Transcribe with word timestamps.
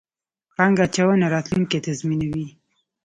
پانګه 0.55 0.85
اچونه، 0.89 1.27
راتلونکی 1.33 1.79
تضمینوئ 1.85 2.47